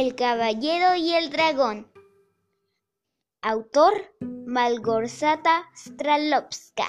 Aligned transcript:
El 0.00 0.14
caballero 0.14 0.96
y 0.96 1.12
el 1.12 1.28
dragón. 1.28 1.86
Autor 3.42 3.92
Malgorzata 4.46 5.68
Stralovska. 5.76 6.86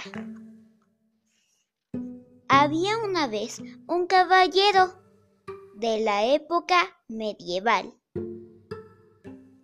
Había 2.47 2.97
una 2.99 3.27
vez 3.27 3.61
un 3.85 4.07
caballero 4.07 4.93
de 5.75 5.99
la 5.99 6.23
época 6.25 6.77
medieval 7.09 7.93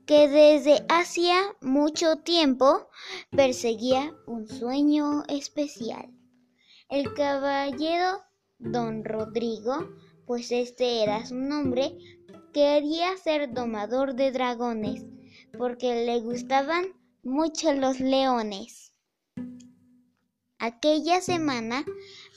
que 0.05 0.27
desde 0.27 0.85
hacía 0.89 1.39
mucho 1.61 2.17
tiempo 2.17 2.89
perseguía 3.31 4.13
un 4.25 4.45
sueño 4.49 5.23
especial. 5.29 6.13
El 6.89 7.13
caballero 7.13 8.23
don 8.59 9.05
Rodrigo, 9.05 9.87
pues 10.27 10.51
este 10.51 11.03
era 11.03 11.25
su 11.25 11.35
nombre, 11.35 11.97
quería 12.53 13.15
ser 13.17 13.53
domador 13.53 14.13
de 14.13 14.31
dragones 14.31 15.05
porque 15.57 16.05
le 16.05 16.19
gustaban 16.19 16.85
mucho 17.23 17.73
los 17.73 17.99
leones. 17.99 18.91
Aquella 20.59 21.21
semana, 21.21 21.85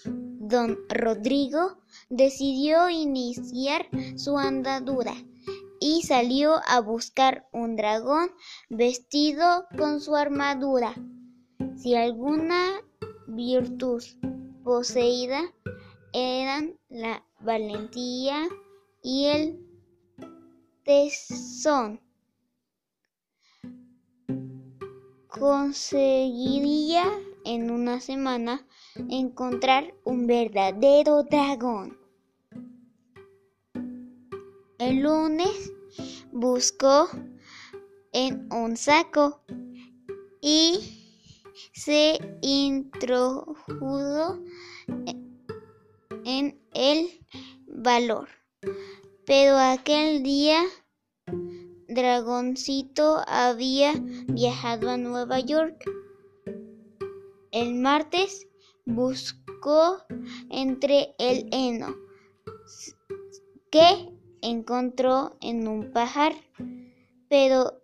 don 0.05 0.79
Rodrigo 0.89 1.79
decidió 2.09 2.89
iniciar 2.91 3.89
su 4.16 4.38
andadura 4.38 5.15
y 5.80 6.02
salió 6.02 6.61
a 6.69 6.80
buscar 6.80 7.49
un 7.52 7.77
dragón 7.77 8.30
vestido 8.69 9.66
con 9.77 10.01
su 10.01 10.15
armadura. 10.15 10.95
Si 11.77 11.95
alguna 11.97 12.83
virtud 13.27 14.02
poseída 14.63 15.41
eran 16.13 16.79
la 16.88 17.25
valentía 17.43 18.49
y 19.03 19.27
el 19.27 19.60
tesón. 20.85 22.01
Conseguiría 25.29 27.05
en 27.45 27.71
una 27.71 28.01
semana 28.01 28.66
encontrar 29.09 29.95
un 30.05 30.27
verdadero 30.27 31.23
dragón. 31.23 31.99
El 34.79 35.02
lunes 35.02 35.73
buscó 36.32 37.09
en 38.13 38.52
un 38.52 38.77
saco 38.77 39.43
y 40.41 41.01
se 41.73 42.19
introdujo 42.43 44.38
el 46.73 47.10
valor. 47.66 48.28
Pero 49.26 49.56
aquel 49.56 50.23
día 50.23 50.62
Dragoncito 51.88 53.23
había 53.26 53.95
viajado 54.28 54.90
a 54.90 54.96
Nueva 54.96 55.40
York. 55.40 55.84
El 57.51 57.74
martes 57.74 58.46
buscó 58.86 59.98
entre 60.51 61.14
el 61.18 61.48
heno 61.52 61.96
que 63.70 64.12
encontró 64.41 65.36
en 65.41 65.66
un 65.66 65.92
pajar, 65.92 66.34
pero 67.28 67.82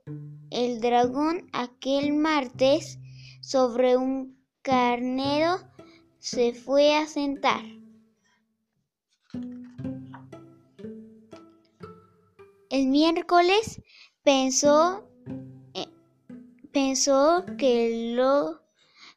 el 0.50 0.80
dragón 0.80 1.48
aquel 1.52 2.12
martes 2.12 2.98
sobre 3.40 3.96
un 3.96 4.36
carnero 4.62 5.58
se 6.18 6.52
fue 6.52 6.94
a 6.96 7.06
sentar. 7.06 7.62
El 12.76 12.88
miércoles 12.88 13.80
pensó, 14.22 15.08
eh, 15.72 15.88
pensó 16.74 17.42
que 17.56 18.12
lo 18.14 18.60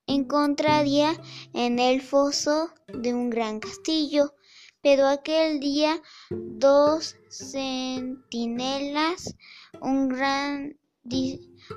encontraría 0.08 1.22
en 1.54 1.78
el 1.78 2.02
foso 2.02 2.70
de 2.88 3.14
un 3.14 3.30
gran 3.30 3.60
castillo, 3.60 4.34
pero 4.82 5.08
aquel 5.08 5.60
día 5.60 6.02
dos 6.30 7.18
centinelas, 7.30 9.36
un 9.82 10.08
gran, 10.08 10.80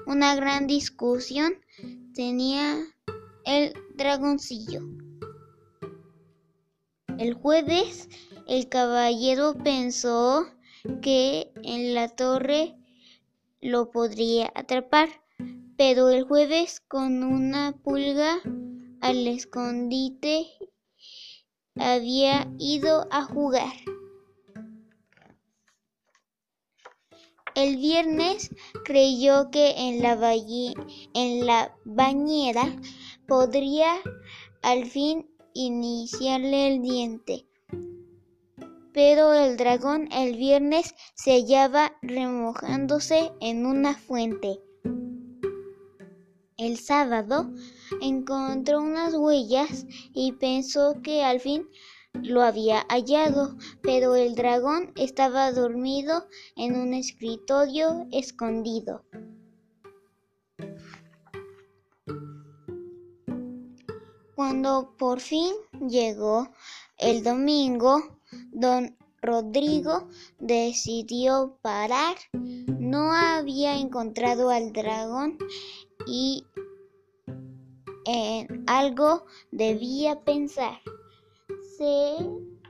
una 0.07 0.37
gran 0.37 0.69
discusión 0.69 1.53
tenía 2.15 2.79
el 3.45 3.73
dragoncillo. 3.97 4.83
El 7.19 7.35
jueves 7.35 8.09
el 8.47 8.69
caballero 8.69 9.57
pensó 9.65 10.47
que 11.01 11.53
en 11.63 11.95
la 11.95 12.09
torre 12.09 12.77
lo 13.61 13.91
podría 13.91 14.51
atrapar, 14.55 15.09
pero 15.77 16.09
el 16.11 16.25
jueves 16.25 16.81
con 16.81 17.23
una 17.23 17.73
pulga 17.83 18.41
al 19.01 19.27
escondite 19.27 20.47
había 21.77 22.49
ido 22.59 23.07
a 23.11 23.23
jugar. 23.23 23.73
El 27.55 27.77
viernes 27.77 28.51
creyó 28.85 29.51
que 29.51 29.75
en 29.77 30.03
la, 30.03 31.77
bañera 31.85 32.77
podría 33.29 33.93
al 34.63 34.87
fin 34.87 35.31
iniciarle 35.53 36.69
el 36.69 36.83
diente 36.83 37.47
pero 38.93 39.35
el 39.35 39.57
dragón 39.57 40.09
el 40.13 40.37
viernes 40.37 40.95
se 41.15 41.33
hallaba 41.33 41.97
remojándose 42.03 43.33
en 43.41 43.67
una 43.67 43.95
fuente. 43.95 44.61
El 46.57 46.79
sábado 46.79 47.51
encontró 48.01 48.81
unas 48.81 49.15
huellas 49.15 49.87
y 50.15 50.33
pensó 50.33 51.01
que 51.03 51.25
al 51.25 51.41
fin 51.41 51.67
lo 52.13 52.43
había 52.43 52.87
hallado, 52.89 53.57
pero 53.83 54.15
el 54.15 54.35
dragón 54.35 54.93
estaba 54.97 55.51
dormido 55.51 56.27
en 56.57 56.77
un 56.77 56.95
escritorio 56.95 58.07
escondido. 58.13 59.05
Cuando 64.35 64.95
por 64.99 65.21
fin 65.21 65.53
llegó 65.89 66.49
el 66.99 67.23
domingo, 67.25 68.21
Don 68.53 68.97
Rodrigo 69.23 70.09
decidió 70.41 71.59
parar. 71.63 72.17
No 72.33 73.13
había 73.13 73.79
encontrado 73.79 74.51
al 74.51 74.73
dragón 74.73 75.39
y 76.07 76.45
en 78.05 78.65
algo 78.67 79.25
debía 79.53 80.25
pensar. 80.25 80.81
Se 81.79 82.17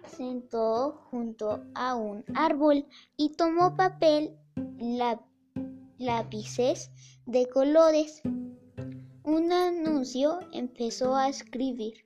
sentó 0.06 1.00
junto 1.10 1.64
a 1.74 1.94
un 1.94 2.24
árbol 2.34 2.86
y 3.16 3.30
tomó 3.30 3.74
papel, 3.74 4.36
lápices 5.98 6.90
de 7.24 7.48
colores. 7.48 8.20
Un 9.24 9.52
anuncio 9.52 10.38
empezó 10.52 11.16
a 11.16 11.28
escribir 11.28 12.04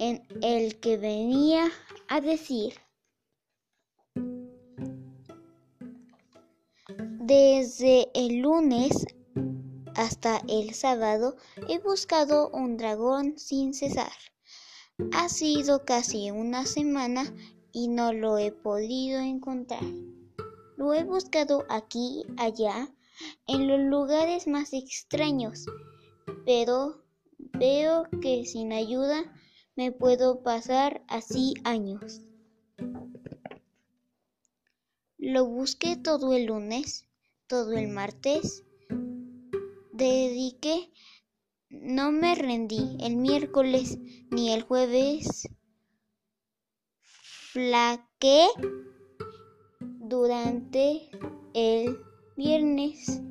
en 0.00 0.26
el 0.40 0.80
que 0.80 0.96
venía 0.96 1.70
a 2.08 2.22
decir, 2.22 2.72
desde 7.20 8.08
el 8.14 8.38
lunes 8.38 9.04
hasta 9.94 10.40
el 10.48 10.72
sábado 10.72 11.36
he 11.68 11.78
buscado 11.80 12.48
un 12.48 12.78
dragón 12.78 13.38
sin 13.38 13.74
cesar. 13.74 14.10
Ha 15.12 15.28
sido 15.28 15.84
casi 15.84 16.30
una 16.30 16.64
semana 16.64 17.34
y 17.70 17.88
no 17.88 18.14
lo 18.14 18.38
he 18.38 18.52
podido 18.52 19.20
encontrar. 19.20 19.84
Lo 20.78 20.94
he 20.94 21.04
buscado 21.04 21.66
aquí, 21.68 22.24
allá, 22.38 22.88
en 23.46 23.68
los 23.68 23.80
lugares 23.80 24.46
más 24.46 24.72
extraños, 24.72 25.66
pero 26.46 27.04
veo 27.52 28.08
que 28.22 28.46
sin 28.46 28.72
ayuda 28.72 29.30
me 29.80 29.92
puedo 29.92 30.42
pasar 30.42 31.02
así 31.08 31.54
años. 31.64 32.20
Lo 35.16 35.46
busqué 35.46 35.96
todo 35.96 36.34
el 36.34 36.44
lunes, 36.44 37.08
todo 37.46 37.72
el 37.72 37.88
martes. 37.88 38.62
Dediqué, 39.94 40.92
no 41.70 42.12
me 42.12 42.34
rendí 42.34 42.98
el 43.00 43.16
miércoles 43.16 43.96
ni 44.30 44.52
el 44.52 44.64
jueves. 44.64 45.48
Flaqué 47.00 48.48
durante 49.80 51.08
el 51.54 52.04
viernes 52.36 53.22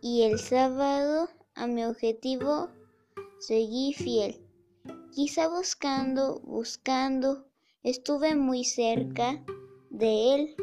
y 0.00 0.22
el 0.22 0.40
sábado 0.40 1.28
a 1.54 1.68
mi 1.68 1.84
objetivo 1.84 2.68
seguí 3.38 3.94
fiel. 3.94 4.41
Quizá 5.14 5.46
buscando, 5.48 6.40
buscando, 6.40 7.46
estuve 7.82 8.34
muy 8.34 8.64
cerca 8.64 9.44
de 9.90 10.34
él. 10.34 10.56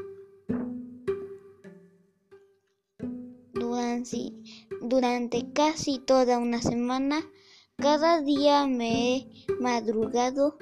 Durante 4.82 5.54
casi 5.54 6.00
toda 6.00 6.40
una 6.40 6.64
semana, 6.64 7.22
cada 7.78 8.22
día 8.22 8.66
me 8.66 9.18
he 9.18 9.28
madrugado, 9.60 10.58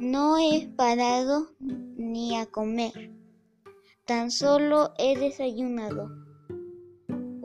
no 0.00 0.36
he 0.36 0.66
parado 0.76 1.54
ni 1.60 2.36
a 2.36 2.46
comer, 2.46 3.12
tan 4.06 4.32
solo 4.32 4.92
he 4.98 5.16
desayunado. 5.16 6.25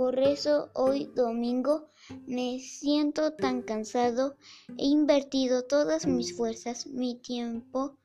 Por 0.01 0.17
eso 0.17 0.71
hoy 0.73 1.11
domingo 1.15 1.91
me 2.25 2.57
siento 2.59 3.33
tan 3.33 3.61
cansado. 3.61 4.35
He 4.79 4.85
invertido 4.85 5.65
todas 5.65 6.07
mis 6.07 6.35
fuerzas, 6.35 6.87
mi 6.87 7.21
tiempo 7.21 7.99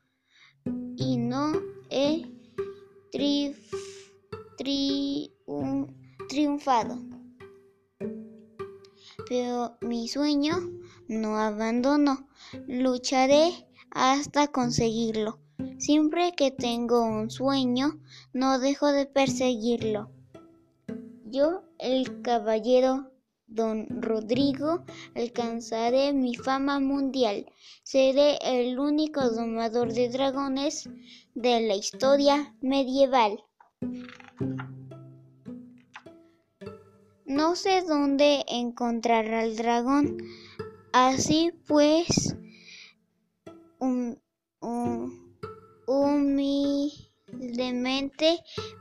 y 0.95 1.17
no 1.17 1.53
he 1.89 2.31
triunfado. 6.29 6.99
Pero 9.27 9.79
mi 9.81 10.07
sueño 10.07 10.53
no 11.07 11.37
abandono. 11.39 12.29
Lucharé 12.67 13.67
hasta 13.89 14.49
conseguirlo. 14.49 15.39
Siempre 15.79 16.33
que 16.33 16.51
tengo 16.51 17.01
un 17.01 17.31
sueño, 17.31 17.99
no 18.33 18.59
dejo 18.59 18.85
de 18.91 19.07
perseguirlo. 19.07 20.11
Yo, 21.29 21.63
el 21.77 22.21
caballero 22.21 23.11
Don 23.47 24.01
Rodrigo, 24.01 24.85
alcanzaré 25.15 26.13
mi 26.13 26.35
fama 26.35 26.79
mundial. 26.79 27.45
Seré 27.83 28.37
el 28.41 28.79
único 28.79 29.29
domador 29.29 29.93
de 29.93 30.09
dragones 30.09 30.89
de 31.35 31.61
la 31.61 31.75
historia 31.75 32.55
medieval. 32.61 33.43
No 37.25 37.55
sé 37.55 37.83
dónde 37.87 38.45
encontrar 38.47 39.33
al 39.33 39.55
dragón. 39.57 40.17
Así 40.93 41.51
pues, 41.67 42.35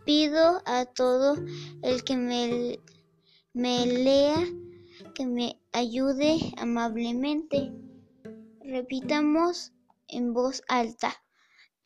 pido 0.04 0.62
a 0.66 0.84
todo 0.84 1.36
el 1.82 2.04
que 2.04 2.16
me 2.16 2.78
me 3.52 3.86
lea, 3.86 4.36
que 5.14 5.24
me 5.24 5.58
ayude 5.72 6.52
amablemente. 6.58 7.72
Repitamos 8.60 9.72
en 10.08 10.34
voz 10.34 10.62
alta 10.68 11.22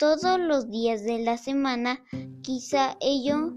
todos 0.01 0.41
los 0.41 0.71
días 0.71 1.05
de 1.05 1.19
la 1.19 1.37
semana, 1.37 2.03
quizá 2.43 2.97
ello 3.01 3.53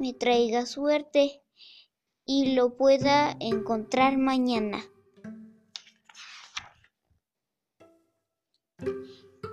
me 0.00 0.12
traiga 0.12 0.66
suerte 0.66 1.40
y 2.24 2.54
lo 2.56 2.76
pueda 2.76 3.36
encontrar 3.38 4.18
mañana. 4.18 4.84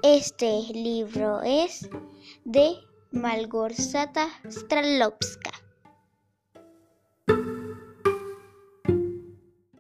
Este 0.02 0.60
libro 0.74 1.44
es 1.44 1.88
de 2.46 2.78
Malgorzata 3.14 4.26
Stralovska. 4.50 5.53